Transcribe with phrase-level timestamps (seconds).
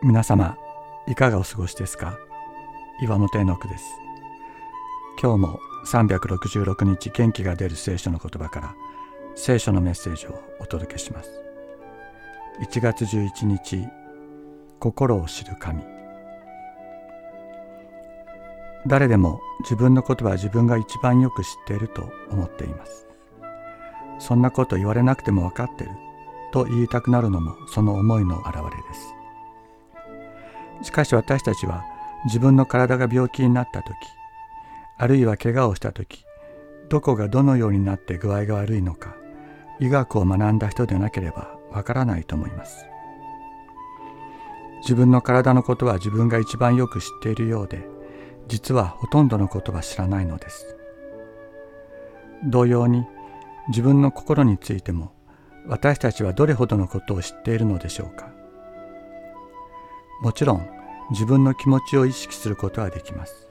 [0.00, 0.56] 皆様
[1.08, 2.16] いかがお過ごしですか？
[3.02, 3.84] 岩本絵の句です。
[5.20, 8.76] 今日も366日元気が出る聖書の言葉から
[9.34, 11.42] 聖書のメッセージをお届けします。
[12.60, 13.88] 1月11日
[14.78, 15.82] 心を知る神。
[18.86, 23.08] 誰でも自分のことは自分が一番よく知っていると思っています。
[24.20, 25.90] そんなこと言われなくても分かってる
[26.52, 29.14] と言いたくなるのもその思いの表れです。
[30.82, 31.84] しかし私たちは
[32.24, 33.96] 自分の体が病気になった時
[34.96, 36.24] あるいは怪我をした時
[36.88, 39.16] どこがどのようになって具合が悪いのか
[39.80, 42.86] 医学を学んだ人でなければわからないと思います。
[44.80, 47.86] 自分の体のことは自分が一番よく知っているようで
[48.46, 50.76] 実はほとんどのことは知らないのです。
[52.44, 53.04] 同様に
[53.68, 55.12] 自分の心についても
[55.66, 58.37] 私たちはどれほどのことを知っているのでしょうか。
[60.20, 60.68] もちろん
[61.10, 63.48] 自分の気持ちを意識することはできます。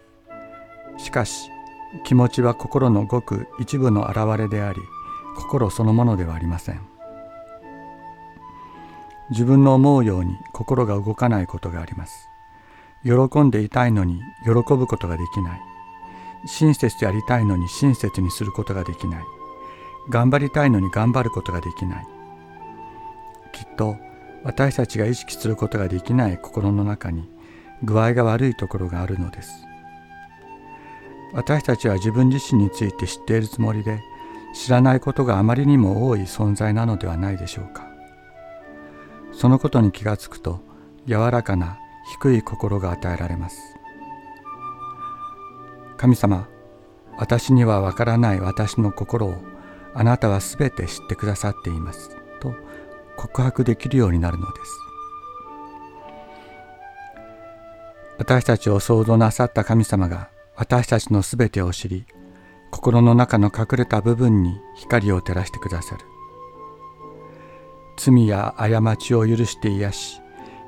[0.97, 1.49] しかし
[2.03, 4.79] 気持ちは心のごく一部の表れであり
[5.37, 6.81] 心そのものではありません。
[9.29, 12.27] 自分の思うように心が動かないことがあります。
[13.03, 15.61] 喜んでいたいのに喜ぶことができない。
[16.45, 19.23] 親切でありたいのに親切にすることができない。
[20.09, 22.07] 頑張りたいのに頑張ることができない。
[23.53, 23.97] きっと
[24.43, 27.29] 私たちが意識することができない心の中に
[27.83, 29.51] 具合が悪いところがあるのです。
[31.33, 34.01] 私たちは自分自身について知っているつもりで
[34.53, 37.87] 知らないことがあまりにも多い存在なのではないでしょうか。
[39.33, 40.61] そのことに気がつくと
[41.05, 41.77] 柔らかな
[42.13, 43.59] 低い心が与えられます。
[45.97, 46.47] 神様
[47.17, 49.35] 私にはわからない私の心を
[49.93, 52.15] あなたはすべて知ってくださっています。
[53.17, 54.71] 告白できるようになるのです。
[58.17, 62.05] 私たちを創造なさった神様が私たちのすべてを知り
[62.71, 66.01] 心の中の隠れた部分に光を照らしてくださる。
[67.97, 70.21] 罪や過ちを許して癒し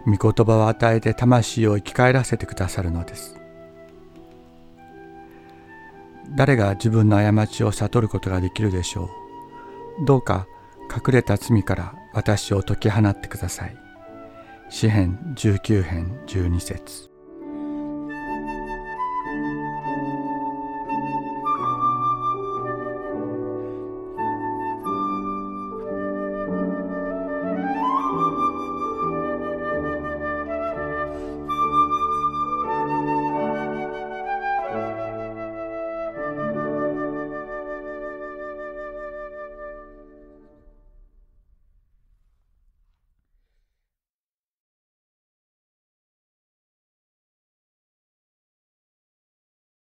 [0.05, 3.35] 御言葉を与えて魂を生き返らせてくださるのです。
[6.35, 9.09] 誰が自分の過ちを悟ることができるでしょ
[10.01, 10.05] う。
[10.05, 10.47] どうか
[10.91, 13.77] 隠れた罪から私を解き放ってください。
[14.69, 17.08] 詩編19編12節。